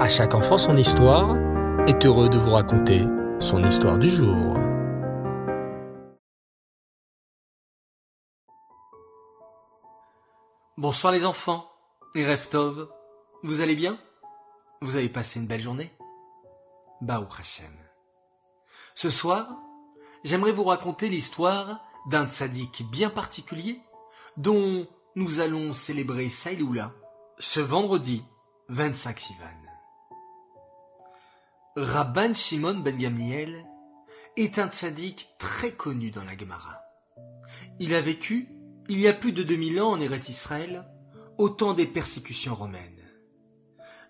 À 0.00 0.08
chaque 0.08 0.34
enfant 0.34 0.56
son 0.56 0.78
histoire 0.78 1.36
est 1.86 2.06
heureux 2.06 2.30
de 2.30 2.38
vous 2.38 2.52
raconter 2.52 3.04
son 3.38 3.62
histoire 3.62 3.98
du 3.98 4.08
jour. 4.08 4.56
Bonsoir 10.78 11.12
les 11.12 11.26
enfants, 11.26 11.70
les 12.14 12.26
Reftov, 12.26 12.88
vous 13.42 13.60
allez 13.60 13.76
bien? 13.76 13.98
Vous 14.80 14.96
avez 14.96 15.10
passé 15.10 15.38
une 15.38 15.46
belle 15.46 15.60
journée? 15.60 15.92
Baou 17.02 17.26
Hashem. 17.38 17.76
Ce 18.94 19.10
soir, 19.10 19.48
j'aimerais 20.24 20.52
vous 20.52 20.64
raconter 20.64 21.10
l'histoire 21.10 21.78
d'un 22.06 22.26
tzaddik 22.26 22.84
bien 22.90 23.10
particulier 23.10 23.82
dont 24.38 24.86
nous 25.14 25.40
allons 25.40 25.74
célébrer 25.74 26.30
Saïloula 26.30 26.92
ce 27.38 27.60
vendredi 27.60 28.24
25 28.70 29.18
Sivan. 29.18 29.59
Rabban 31.82 32.34
Shimon 32.34 32.74
ben 32.74 32.94
Gamliel 32.94 33.64
est 34.36 34.58
un 34.58 34.68
tzaddik 34.68 35.28
très 35.38 35.72
connu 35.72 36.10
dans 36.10 36.24
la 36.24 36.36
Gemara. 36.36 36.82
Il 37.78 37.94
a 37.94 38.02
vécu 38.02 38.50
il 38.90 39.00
y 39.00 39.08
a 39.08 39.14
plus 39.14 39.32
de 39.32 39.42
2000 39.42 39.80
ans 39.80 39.92
en 39.92 40.00
Eretz 40.00 40.28
Israël, 40.28 40.84
au 41.38 41.48
temps 41.48 41.72
des 41.72 41.86
persécutions 41.86 42.54
romaines. 42.54 43.08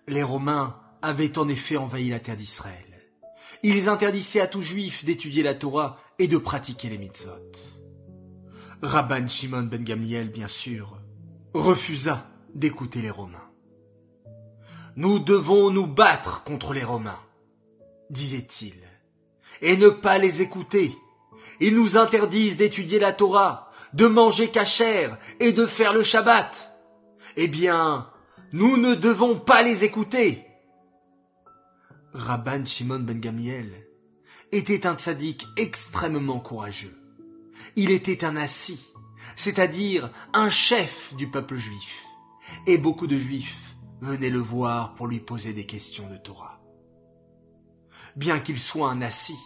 Les 0.05 0.21
Romains 0.21 0.81
avaient 1.01 1.37
en 1.39 1.47
effet 1.47 1.77
envahi 1.77 2.09
la 2.09 2.19
terre 2.19 2.35
d'Israël. 2.35 3.09
Ils 3.63 3.87
interdisaient 3.87 4.41
à 4.41 4.47
tout 4.47 4.61
juif 4.61 5.05
d'étudier 5.05 5.41
la 5.41 5.55
Torah 5.55 5.97
et 6.19 6.27
de 6.27 6.37
pratiquer 6.37 6.89
les 6.89 6.97
mitzvot. 6.97 7.53
Rabban 8.81 9.29
Shimon 9.29 9.63
ben 9.63 9.85
Gamliel, 9.85 10.29
bien 10.29 10.49
sûr, 10.49 10.99
refusa 11.53 12.27
d'écouter 12.53 13.01
les 13.01 13.11
Romains. 13.11 13.49
Nous 14.97 15.19
devons 15.19 15.71
nous 15.71 15.87
battre 15.87 16.43
contre 16.43 16.73
les 16.73 16.83
Romains, 16.83 17.19
disait-il, 18.11 18.75
et 19.61 19.77
ne 19.77 19.89
pas 19.89 20.17
les 20.17 20.41
écouter. 20.41 20.95
Ils 21.59 21.75
nous 21.75 21.97
interdisent 21.97 22.57
d'étudier 22.57 22.99
la 22.99 23.13
Torah, 23.13 23.71
de 23.93 24.07
manger 24.07 24.49
cachère 24.49 25.17
et 25.39 25.53
de 25.53 25.65
faire 25.65 25.93
le 25.93 26.03
Shabbat. 26.03 26.77
Eh 27.37 27.47
bien, 27.47 28.09
nous 28.53 28.77
ne 28.77 28.95
devons 28.95 29.39
pas 29.39 29.63
les 29.63 29.83
écouter. 29.83 30.45
Rabban 32.13 32.65
Shimon 32.65 32.99
ben 32.99 33.19
Gamliel 33.19 33.71
était 34.51 34.85
un 34.85 34.97
tzaddik 34.97 35.45
extrêmement 35.55 36.39
courageux. 36.39 36.97
Il 37.77 37.91
était 37.91 38.25
un 38.25 38.35
assis, 38.35 38.93
c'est-à-dire 39.35 40.11
un 40.33 40.49
chef 40.49 41.15
du 41.15 41.27
peuple 41.27 41.55
juif. 41.55 42.03
Et 42.67 42.77
beaucoup 42.77 43.07
de 43.07 43.17
juifs 43.17 43.75
venaient 44.01 44.29
le 44.29 44.39
voir 44.39 44.95
pour 44.95 45.07
lui 45.07 45.19
poser 45.19 45.53
des 45.53 45.65
questions 45.65 46.09
de 46.09 46.17
Torah. 46.17 46.60
Bien 48.15 48.39
qu'il 48.39 48.59
soit 48.59 48.89
un 48.89 49.01
assis, 49.01 49.39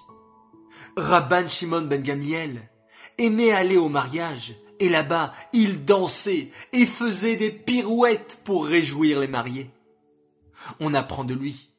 Rabban 0.97 1.47
Shimon 1.47 1.83
ben 1.83 2.01
Gamliel 2.01 2.69
aimait 3.17 3.51
aller 3.51 3.77
au 3.77 3.89
mariage, 3.89 4.55
et 4.79 4.89
là-bas 4.89 5.33
il 5.53 5.85
dansait 5.85 6.51
et 6.73 6.85
faisait 6.85 7.37
des 7.37 7.51
pirouettes 7.51 8.41
pour 8.43 8.65
réjouir 8.65 9.19
les 9.19 9.27
mariés. 9.27 9.71
On 10.79 10.93
apprend 10.93 11.23
de 11.23 11.33
lui 11.33 11.71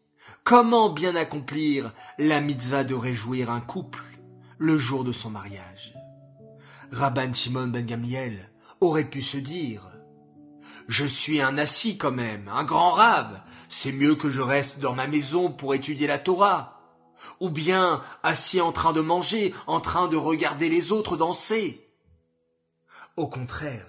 comment 0.44 0.90
bien 0.90 1.16
accomplir 1.16 1.92
la 2.18 2.40
mitzvah 2.40 2.84
de 2.84 2.94
réjouir 2.94 3.50
un 3.50 3.60
couple 3.60 4.02
le 4.58 4.76
jour 4.76 5.02
de 5.04 5.12
son 5.12 5.30
mariage. 5.30 5.94
Rabban 6.92 7.32
Shimon 7.32 7.68
ben 7.68 7.84
Gamliel 7.84 8.50
aurait 8.80 9.08
pu 9.08 9.22
se 9.22 9.38
dire 9.38 9.90
Je 10.88 11.04
suis 11.04 11.40
un 11.40 11.58
assis 11.58 11.98
quand 11.98 12.12
même, 12.12 12.48
un 12.48 12.64
grand 12.64 12.92
rave, 12.92 13.42
c'est 13.68 13.92
mieux 13.92 14.14
que 14.14 14.30
je 14.30 14.42
reste 14.42 14.78
dans 14.78 14.94
ma 14.94 15.06
maison 15.06 15.50
pour 15.50 15.74
étudier 15.74 16.06
la 16.06 16.18
Torah 16.18 16.75
ou 17.40 17.50
bien 17.50 18.02
assis 18.22 18.60
en 18.60 18.72
train 18.72 18.92
de 18.92 19.00
manger, 19.00 19.54
en 19.66 19.80
train 19.80 20.08
de 20.08 20.16
regarder 20.16 20.68
les 20.68 20.92
autres 20.92 21.16
danser. 21.16 21.88
Au 23.16 23.26
contraire, 23.28 23.86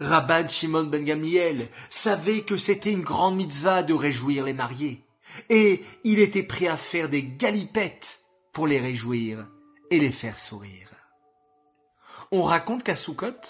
Rabban 0.00 0.48
Shimon 0.48 0.84
ben 0.84 1.04
Gamliel 1.04 1.68
savait 1.90 2.42
que 2.42 2.56
c'était 2.56 2.92
une 2.92 3.02
grande 3.02 3.36
mitzvah 3.36 3.82
de 3.82 3.94
réjouir 3.94 4.44
les 4.44 4.52
mariés, 4.52 5.04
et 5.50 5.82
il 6.04 6.20
était 6.20 6.42
prêt 6.42 6.68
à 6.68 6.76
faire 6.76 7.08
des 7.08 7.22
galipettes 7.22 8.20
pour 8.52 8.66
les 8.66 8.80
réjouir 8.80 9.46
et 9.90 9.98
les 9.98 10.12
faire 10.12 10.38
sourire. 10.38 10.88
On 12.30 12.42
raconte 12.42 12.84
qu'à 12.84 12.94
Sukkot, 12.94 13.40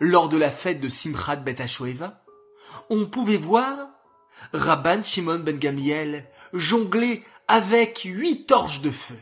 lors 0.00 0.28
de 0.28 0.36
la 0.36 0.50
fête 0.50 0.80
de 0.80 0.88
Simchat 0.88 1.36
Bet 1.36 1.56
on 2.88 3.06
pouvait 3.06 3.36
voir 3.36 3.89
Rabban 4.52 5.02
Shimon 5.02 5.40
ben 5.40 5.58
Gamliel 5.58 6.26
jongler 6.52 7.24
avec 7.48 8.02
huit 8.04 8.46
torches 8.46 8.80
de 8.80 8.90
feu. 8.90 9.18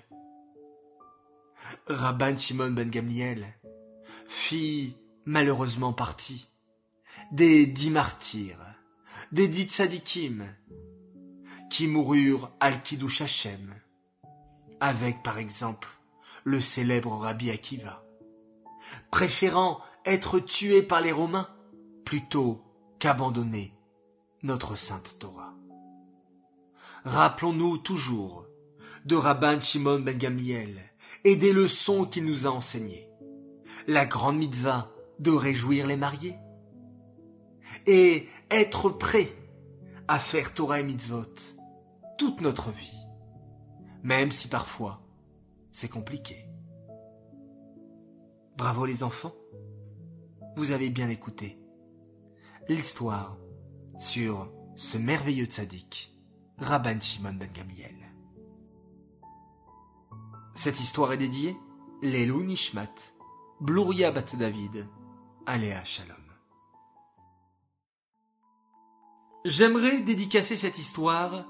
Rabban 1.86 2.36
Shimon 2.36 2.70
ben 2.70 2.90
Gamliel 2.90 3.46
fit 4.26 4.96
malheureusement 5.24 5.92
partie 5.92 6.48
des 7.32 7.66
dix 7.66 7.90
martyrs, 7.90 8.64
des 9.32 9.48
dix 9.48 9.64
tzadikim, 9.66 10.46
qui 11.70 11.86
moururent 11.86 12.50
al 12.60 12.82
Kiddush 12.82 13.22
Hashem, 13.22 13.74
avec 14.80 15.22
par 15.22 15.38
exemple 15.38 15.88
le 16.44 16.60
célèbre 16.60 17.12
Rabbi 17.12 17.50
Akiva, 17.50 18.04
préférant 19.10 19.80
être 20.06 20.38
tué 20.38 20.82
par 20.82 21.00
les 21.00 21.12
Romains 21.12 21.48
plutôt 22.04 22.62
qu'abandonner 22.98 23.77
notre 24.42 24.76
sainte 24.76 25.16
Torah. 25.18 25.54
Rappelons-nous 27.04 27.78
toujours 27.78 28.46
de 29.04 29.16
Rabban 29.16 29.60
Shimon 29.60 30.00
ben 30.00 30.16
Gamliel 30.16 30.80
et 31.24 31.36
des 31.36 31.52
leçons 31.52 32.04
qu'il 32.04 32.24
nous 32.24 32.46
a 32.46 32.50
enseignées. 32.50 33.08
La 33.86 34.06
grande 34.06 34.38
mitzvah 34.38 34.90
de 35.18 35.30
réjouir 35.30 35.86
les 35.86 35.96
mariés. 35.96 36.36
Et 37.86 38.28
être 38.50 38.90
prêt 38.90 39.28
à 40.06 40.18
faire 40.18 40.54
Torah 40.54 40.80
et 40.80 40.84
mitzvot 40.84 41.24
toute 42.16 42.40
notre 42.40 42.70
vie. 42.70 43.06
Même 44.02 44.30
si 44.30 44.48
parfois 44.48 45.02
c'est 45.72 45.88
compliqué. 45.88 46.46
Bravo 48.56 48.86
les 48.86 49.02
enfants. 49.02 49.34
Vous 50.56 50.72
avez 50.72 50.90
bien 50.90 51.08
écouté 51.08 51.58
l'histoire 52.68 53.38
sur 53.98 54.48
ce 54.76 54.96
merveilleux 54.96 55.46
tzaddik 55.46 56.14
Rabban 56.58 57.00
Shimon 57.00 57.34
ben 57.34 57.50
Gamliel. 57.52 57.96
Cette 60.54 60.80
histoire 60.80 61.12
est 61.12 61.18
dédiée 61.18 61.56
Lelou 62.02 62.42
Nishmat, 62.42 62.94
Bluria 63.60 64.12
bat 64.12 64.24
David, 64.38 64.86
Aléa 65.46 65.82
Shalom. 65.84 66.16
J'aimerais 69.44 70.00
dédicacer 70.00 70.56
cette 70.56 70.78
histoire 70.78 71.44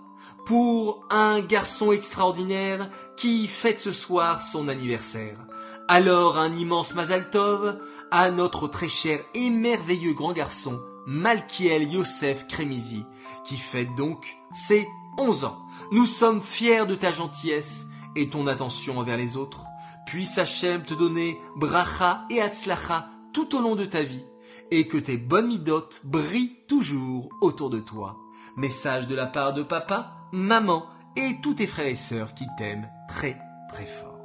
pour 0.46 1.06
un 1.10 1.40
garçon 1.40 1.92
extraordinaire 1.92 2.90
qui 3.16 3.46
fête 3.46 3.80
ce 3.80 3.92
soir 3.92 4.40
son 4.40 4.68
anniversaire. 4.68 5.38
Alors 5.86 6.38
un 6.38 6.54
immense 6.56 6.94
Mazal 6.94 7.30
Tov 7.30 7.78
à 8.10 8.30
notre 8.30 8.68
très 8.68 8.88
cher 8.88 9.20
et 9.34 9.50
merveilleux 9.50 10.14
grand 10.14 10.32
garçon 10.32 10.80
Malkiel 11.10 11.90
Yosef 11.90 12.46
Kremizi, 12.48 13.02
qui 13.42 13.56
fête 13.56 13.94
donc 13.94 14.36
ses 14.52 14.86
11 15.16 15.46
ans. 15.46 15.56
Nous 15.90 16.04
sommes 16.04 16.42
fiers 16.42 16.84
de 16.84 16.94
ta 16.94 17.10
gentillesse 17.10 17.86
et 18.14 18.28
ton 18.28 18.46
attention 18.46 18.98
envers 18.98 19.16
les 19.16 19.38
autres. 19.38 19.64
Puisse 20.04 20.36
Hachem 20.36 20.82
te 20.82 20.92
donner 20.92 21.38
bracha 21.56 22.26
et 22.28 22.42
atzlacha 22.42 23.08
tout 23.32 23.56
au 23.56 23.62
long 23.62 23.74
de 23.74 23.86
ta 23.86 24.02
vie 24.02 24.26
et 24.70 24.86
que 24.86 24.98
tes 24.98 25.16
bonnes 25.16 25.46
midotes 25.46 26.02
brillent 26.04 26.58
toujours 26.68 27.30
autour 27.40 27.70
de 27.70 27.80
toi. 27.80 28.18
Message 28.58 29.06
de 29.06 29.14
la 29.14 29.26
part 29.26 29.54
de 29.54 29.62
papa, 29.62 30.12
maman 30.30 30.84
et 31.16 31.36
tous 31.42 31.54
tes 31.54 31.66
frères 31.66 31.86
et 31.86 31.94
sœurs 31.94 32.34
qui 32.34 32.44
t'aiment 32.58 32.90
très 33.08 33.38
très 33.70 33.86
fort. 33.86 34.18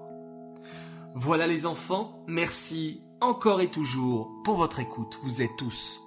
Voilà 1.15 1.47
les 1.47 1.65
enfants, 1.65 2.25
merci 2.27 3.01
encore 3.21 3.61
et 3.61 3.69
toujours 3.69 4.33
pour 4.43 4.57
votre 4.57 4.81
écoute. 4.81 5.17
Vous 5.23 5.41
êtes 5.41 5.55
tous 5.57 6.01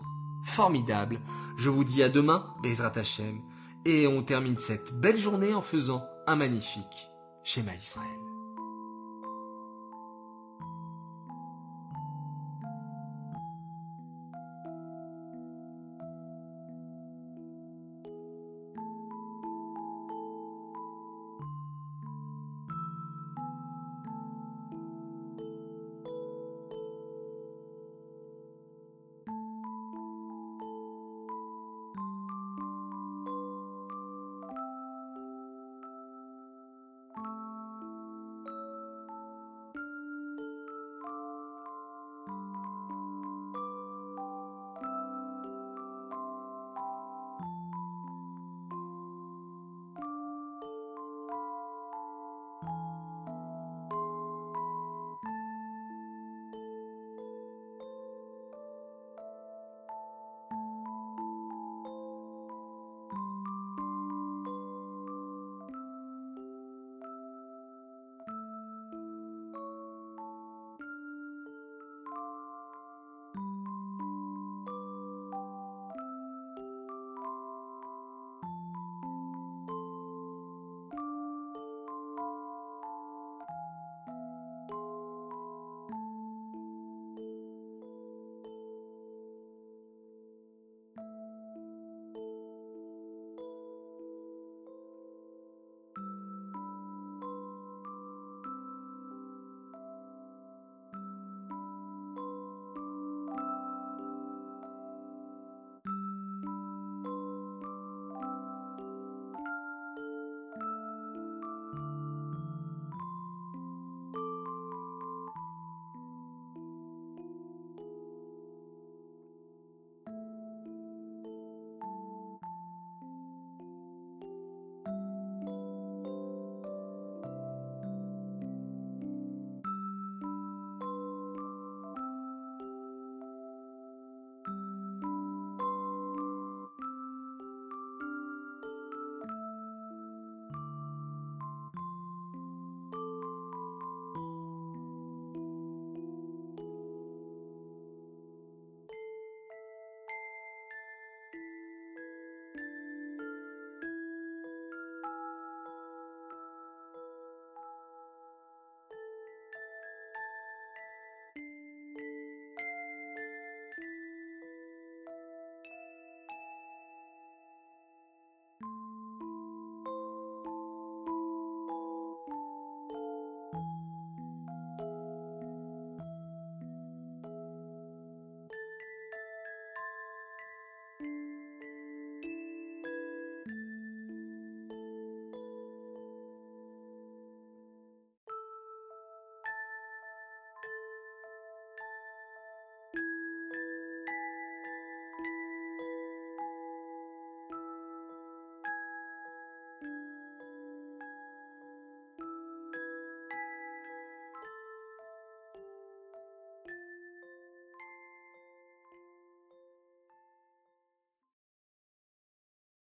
formidables. 0.47 1.21
Je 1.59 1.71
vous 1.71 1.85
dis 1.85 2.03
à 2.03 2.09
demain, 2.09 2.55
Bezrat 2.63 2.93
Hachem. 2.97 3.41
Et 3.85 4.07
on 4.07 4.23
termine 4.23 4.59
cette 4.59 4.99
belle 4.99 5.19
journée 5.19 5.55
en 5.55 5.63
faisant 5.63 6.05
un 6.27 6.37
magnifique 6.37 7.11
schéma 7.45 7.75
Israël. 7.75 8.36